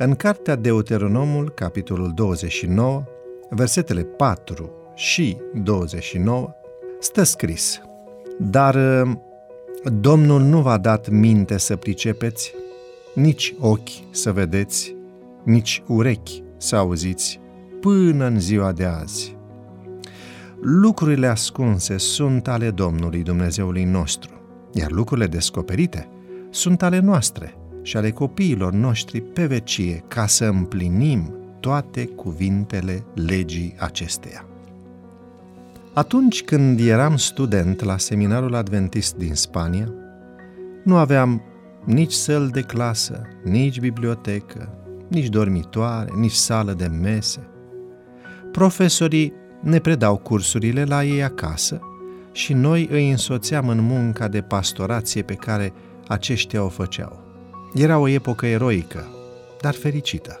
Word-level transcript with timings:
În 0.00 0.14
cartea 0.14 0.56
Deuteronomul, 0.56 1.50
capitolul 1.50 2.12
29, 2.14 3.04
versetele 3.50 4.02
4 4.02 4.70
și 4.94 5.36
29, 5.62 6.54
stă 7.00 7.22
scris 7.22 7.80
Dar 8.38 8.74
uh, 8.74 9.12
Domnul 10.00 10.40
nu 10.40 10.60
v-a 10.60 10.78
dat 10.78 11.08
minte 11.08 11.58
să 11.58 11.76
pricepeți, 11.76 12.54
nici 13.14 13.54
ochi 13.58 13.88
să 14.10 14.32
vedeți, 14.32 14.94
nici 15.42 15.82
urechi 15.86 16.42
să 16.56 16.76
auziți, 16.76 17.40
până 17.80 18.24
în 18.24 18.40
ziua 18.40 18.72
de 18.72 18.84
azi. 18.84 19.36
Lucrurile 20.60 21.26
ascunse 21.26 21.96
sunt 21.96 22.48
ale 22.48 22.70
Domnului 22.70 23.22
Dumnezeului 23.22 23.84
nostru, 23.84 24.30
iar 24.72 24.90
lucrurile 24.90 25.26
descoperite 25.26 26.08
sunt 26.50 26.82
ale 26.82 26.98
noastre 26.98 27.57
și 27.88 27.96
ale 27.96 28.10
copiilor 28.10 28.72
noștri 28.72 29.20
pe 29.20 29.46
vecie, 29.46 30.04
ca 30.08 30.26
să 30.26 30.44
împlinim 30.44 31.34
toate 31.60 32.06
cuvintele 32.06 33.04
legii 33.14 33.74
acesteia. 33.78 34.46
Atunci 35.92 36.42
când 36.42 36.80
eram 36.80 37.16
student 37.16 37.82
la 37.82 37.98
seminarul 37.98 38.54
adventist 38.54 39.16
din 39.16 39.34
Spania, 39.34 39.92
nu 40.84 40.96
aveam 40.96 41.42
nici 41.84 42.12
săl 42.12 42.48
de 42.48 42.60
clasă, 42.60 43.22
nici 43.44 43.80
bibliotecă, 43.80 44.68
nici 45.08 45.28
dormitoare, 45.28 46.12
nici 46.14 46.32
sală 46.32 46.72
de 46.72 46.86
mese. 46.86 47.48
Profesorii 48.52 49.32
ne 49.60 49.78
predau 49.78 50.16
cursurile 50.16 50.84
la 50.84 51.04
ei 51.04 51.22
acasă 51.22 51.80
și 52.32 52.52
noi 52.52 52.88
îi 52.90 53.10
însoțeam 53.10 53.68
în 53.68 53.80
munca 53.80 54.28
de 54.28 54.40
pastorație 54.40 55.22
pe 55.22 55.34
care 55.34 55.72
aceștia 56.06 56.64
o 56.64 56.68
făceau. 56.68 57.27
Era 57.74 57.98
o 57.98 58.08
epocă 58.08 58.46
eroică, 58.46 59.08
dar 59.60 59.74
fericită. 59.74 60.40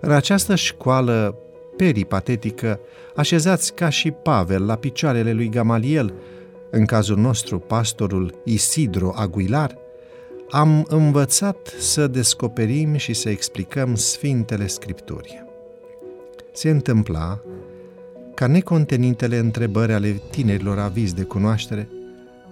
În 0.00 0.10
această 0.10 0.54
școală 0.54 1.36
peripatetică, 1.76 2.80
așezați 3.14 3.74
ca 3.74 3.88
și 3.88 4.10
Pavel 4.10 4.66
la 4.66 4.76
picioarele 4.76 5.32
lui 5.32 5.48
Gamaliel, 5.48 6.14
în 6.70 6.84
cazul 6.84 7.16
nostru 7.16 7.58
pastorul 7.58 8.34
Isidro 8.44 9.12
Aguilar, 9.14 9.78
am 10.50 10.86
învățat 10.88 11.74
să 11.78 12.06
descoperim 12.06 12.94
și 12.94 13.12
să 13.12 13.28
explicăm 13.28 13.94
Sfintele 13.94 14.66
Scripturi. 14.66 15.44
Se 16.52 16.70
întâmpla 16.70 17.40
ca 18.34 18.46
necontenintele 18.46 19.38
întrebări 19.38 19.92
ale 19.92 20.22
tinerilor 20.30 20.78
avizi 20.78 21.14
de 21.14 21.22
cunoaștere, 21.22 21.88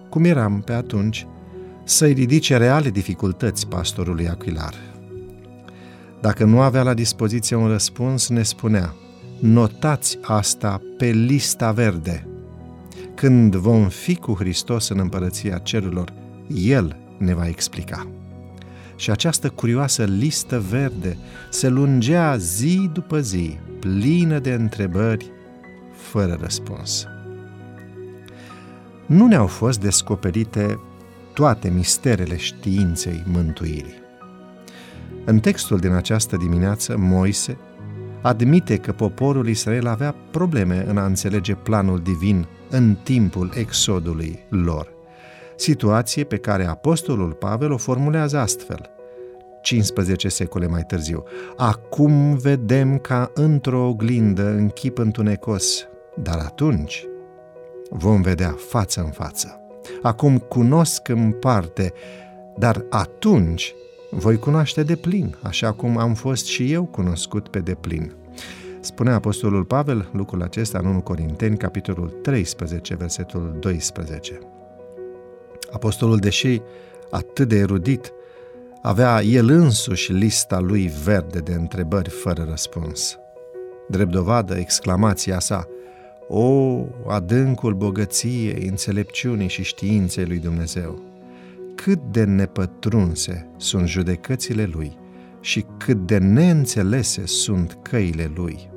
cum 0.08 0.24
eram 0.24 0.60
pe 0.60 0.72
atunci, 0.72 1.26
să-i 1.84 2.12
ridice 2.12 2.56
reale 2.56 2.90
dificultăți 2.90 3.66
pastorului 3.66 4.28
Aquilar. 4.28 4.74
Dacă 6.20 6.44
nu 6.44 6.60
avea 6.60 6.82
la 6.82 6.94
dispoziție 6.94 7.56
un 7.56 7.68
răspuns, 7.68 8.28
ne 8.28 8.42
spunea, 8.42 8.94
notați 9.38 10.18
asta 10.22 10.80
pe 10.98 11.06
lista 11.06 11.72
verde. 11.72 12.28
Când 13.14 13.54
vom 13.54 13.88
fi 13.88 14.16
cu 14.16 14.34
Hristos 14.34 14.88
în 14.88 14.98
împărăția 14.98 15.58
cerurilor, 15.58 16.12
El 16.54 16.96
ne 17.18 17.34
va 17.34 17.46
explica. 17.46 18.08
Și 18.96 19.10
această 19.10 19.48
curioasă 19.48 20.04
listă 20.04 20.60
verde 20.70 21.16
se 21.50 21.68
lungea 21.68 22.36
zi 22.36 22.90
după 22.92 23.20
zi, 23.20 23.58
plină 23.80 24.38
de 24.38 24.52
întrebări, 24.52 25.30
fără 25.94 26.38
răspuns. 26.40 27.06
Nu 29.06 29.26
ne-au 29.26 29.46
fost 29.46 29.80
descoperite 29.80 30.80
toate 31.34 31.68
misterele 31.68 32.36
științei 32.36 33.22
mântuirii. 33.26 34.02
În 35.24 35.38
textul 35.38 35.78
din 35.78 35.92
această 35.92 36.36
dimineață, 36.36 36.96
Moise 36.98 37.58
admite 38.22 38.76
că 38.76 38.92
poporul 38.92 39.48
Israel 39.48 39.86
avea 39.86 40.14
probleme 40.30 40.84
în 40.88 40.96
a 40.96 41.04
înțelege 41.04 41.54
planul 41.54 42.00
divin 42.00 42.46
în 42.70 42.96
timpul 43.02 43.52
exodului 43.54 44.38
lor. 44.48 44.92
Situație 45.56 46.24
pe 46.24 46.36
care 46.36 46.66
apostolul 46.66 47.32
Pavel 47.32 47.72
o 47.72 47.76
formulează 47.76 48.38
astfel. 48.38 48.90
15 49.62 50.28
secole 50.28 50.66
mai 50.66 50.82
târziu. 50.82 51.22
Acum 51.56 52.36
vedem 52.36 52.98
ca 52.98 53.30
într-o 53.34 53.88
oglindă 53.88 54.48
în 54.48 54.68
chip 54.68 54.98
întunecos, 54.98 55.86
dar 56.22 56.38
atunci 56.38 57.06
vom 57.90 58.22
vedea 58.22 58.54
față 58.68 59.00
în 59.00 59.10
față. 59.10 59.63
Acum 60.02 60.38
cunosc 60.38 61.08
în 61.08 61.30
parte, 61.30 61.92
dar 62.56 62.84
atunci 62.90 63.74
voi 64.10 64.38
cunoaște 64.38 64.82
de 64.82 64.96
plin, 64.96 65.36
așa 65.42 65.72
cum 65.72 65.98
am 65.98 66.14
fost 66.14 66.46
și 66.46 66.72
eu 66.72 66.84
cunoscut 66.84 67.48
pe 67.48 67.58
deplin. 67.58 68.14
Spune 68.80 69.10
Apostolul 69.10 69.64
Pavel 69.64 70.08
lucrul 70.12 70.42
acesta 70.42 70.78
în 70.78 70.86
1 70.86 71.00
Corinteni, 71.00 71.56
capitolul 71.56 72.08
13, 72.22 72.96
versetul 72.96 73.56
12. 73.60 74.38
Apostolul, 75.72 76.18
deși 76.18 76.60
atât 77.10 77.48
de 77.48 77.56
erudit, 77.56 78.12
avea 78.82 79.22
el 79.22 79.48
însuși 79.48 80.12
lista 80.12 80.60
lui 80.60 80.92
verde 81.04 81.38
de 81.38 81.52
întrebări 81.52 82.08
fără 82.08 82.46
răspuns. 82.48 83.18
Drept 83.88 84.10
dovadă, 84.10 84.54
exclamația 84.54 85.38
sa, 85.38 85.66
O, 86.28 86.84
adâncul 87.08 87.74
bogăției, 87.74 88.66
înțelepciunii 88.68 89.48
și 89.48 89.62
științei 89.62 90.26
lui 90.26 90.38
Dumnezeu! 90.38 91.12
cât 91.74 92.00
de 92.10 92.24
nepătrunse 92.24 93.46
sunt 93.56 93.88
judecățile 93.88 94.64
lui 94.64 94.98
și 95.40 95.66
cât 95.76 96.06
de 96.06 96.18
neînțelese 96.18 97.26
sunt 97.26 97.78
căile 97.82 98.30
lui. 98.34 98.70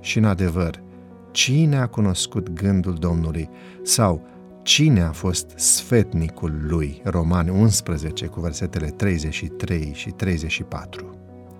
Și 0.00 0.18
în 0.18 0.24
adevăr, 0.24 0.82
cine 1.30 1.76
a 1.76 1.86
cunoscut 1.86 2.50
gândul 2.52 2.94
Domnului 2.94 3.48
sau 3.82 4.26
cine 4.62 5.00
a 5.00 5.12
fost 5.12 5.52
sfetnicul 5.56 6.66
lui? 6.68 7.00
Romani 7.04 7.50
11 7.50 8.26
cu 8.26 8.40
versetele 8.40 8.86
33 8.86 9.90
și 9.94 10.10
34. 10.10 11.10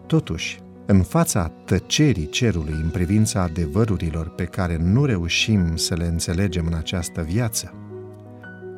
Totuși, 0.06 0.60
în 0.87 1.03
fața 1.03 1.53
tăcerii 1.65 2.28
cerului 2.28 2.81
în 2.82 2.91
privința 2.91 3.43
adevărurilor 3.43 4.28
pe 4.28 4.44
care 4.44 4.76
nu 4.76 5.04
reușim 5.04 5.76
să 5.76 5.94
le 5.94 6.04
înțelegem 6.04 6.66
în 6.66 6.75
această 6.75 7.22
viață, 7.22 7.75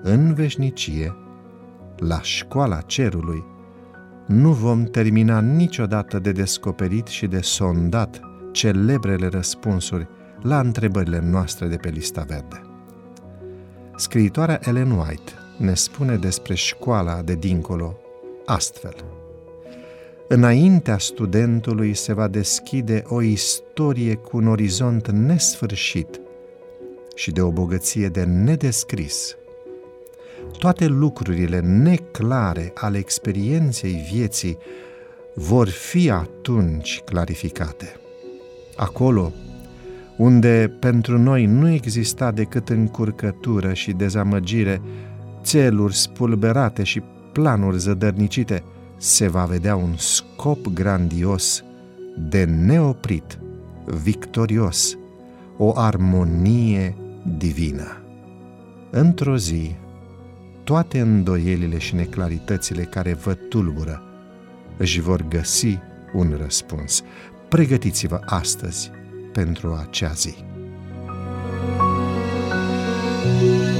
în 0.02 0.34
veșnicie 0.34 1.16
la 1.96 2.22
școala 2.22 2.80
cerului, 2.80 3.44
nu 4.26 4.52
vom 4.52 4.84
termina 4.84 5.40
niciodată 5.40 6.18
de 6.18 6.32
descoperit 6.32 7.06
și 7.06 7.26
de 7.26 7.40
sondat 7.40 8.20
celebrele 8.52 9.26
răspunsuri 9.26 10.08
la 10.42 10.60
întrebările 10.60 11.20
noastre 11.20 11.66
de 11.66 11.76
pe 11.76 11.88
lista 11.88 12.24
verde. 12.28 12.62
Scriitoarea 13.96 14.60
Ellen 14.62 14.90
White 14.90 15.32
ne 15.58 15.74
spune 15.74 16.16
despre 16.16 16.54
școala 16.54 17.22
de 17.22 17.34
dincolo 17.34 17.96
astfel. 18.44 18.94
Înaintea 20.34 20.98
studentului 20.98 21.94
se 21.94 22.12
va 22.12 22.28
deschide 22.28 23.02
o 23.06 23.22
istorie 23.22 24.14
cu 24.14 24.36
un 24.36 24.46
orizont 24.46 25.10
nesfârșit 25.10 26.20
și 27.14 27.30
de 27.30 27.40
o 27.40 27.50
bogăție 27.50 28.08
de 28.08 28.22
nedescris– 28.24 29.36
toate 30.58 30.86
lucrurile 30.86 31.60
neclare 31.60 32.72
ale 32.74 32.98
experienței 32.98 34.06
vieții 34.12 34.58
vor 35.34 35.68
fi 35.68 36.10
atunci 36.10 37.00
clarificate. 37.04 37.96
Acolo 38.76 39.32
unde 40.16 40.76
pentru 40.80 41.18
noi 41.18 41.46
nu 41.46 41.68
exista 41.68 42.30
decât 42.30 42.68
încurcătură 42.68 43.72
și 43.72 43.92
dezamăgire, 43.92 44.82
țeluri 45.42 45.96
spulberate 45.96 46.82
și 46.82 47.02
planuri 47.32 47.78
zădărnicite, 47.78 48.62
se 49.04 49.28
va 49.28 49.44
vedea 49.44 49.76
un 49.76 49.96
scop 49.96 50.66
grandios 50.66 51.64
de 52.16 52.44
neoprit, 52.44 53.38
victorios, 53.84 54.96
o 55.56 55.72
armonie 55.78 56.96
divină. 57.36 58.02
Într-o 58.90 59.36
zi, 59.36 59.74
toate 60.62 61.00
îndoielile 61.00 61.78
și 61.78 61.94
neclaritățile 61.94 62.82
care 62.82 63.12
vă 63.12 63.34
tulbură 63.34 64.02
își 64.76 65.00
vor 65.00 65.28
găsi 65.28 65.78
un 66.12 66.38
răspuns. 66.42 67.02
Pregătiți-vă 67.48 68.20
astăzi 68.24 68.90
pentru 69.32 69.78
acea 69.88 70.12
zi. 70.12 70.34
thank 73.24 73.68
you 73.68 73.73